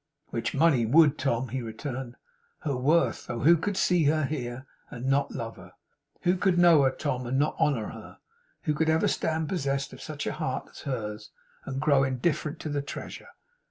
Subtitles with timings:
[0.31, 2.15] 'Which money would, Tom,' he returned.
[2.61, 3.29] 'Her worth!
[3.29, 5.73] Oh, who could see her here, and not love her!
[6.23, 8.17] Who could know her, Tom, and not honour her!
[8.63, 11.29] Who could ever stand possessed of such a heart as hers,
[11.65, 13.27] and grow indifferent to the treasure!